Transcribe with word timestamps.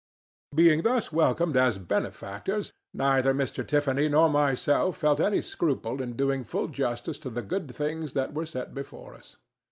Being 0.55 0.81
thus 0.81 1.11
welcomed 1.11 1.55
as 1.55 1.77
benefactors, 1.77 2.73
neither 2.91 3.35
Mr. 3.35 3.63
Tiffany 3.67 4.09
nor 4.09 4.29
myself 4.31 4.97
felt 4.97 5.19
any 5.19 5.43
scruple 5.43 6.01
in 6.01 6.15
doing 6.15 6.43
full 6.43 6.69
justice 6.69 7.19
to 7.19 7.29
the 7.29 7.43
good 7.43 7.69
things 7.75 8.13
that 8.13 8.33
were 8.33 8.47
set 8.47 8.73
before 8.73 9.13
us. 9.13 9.37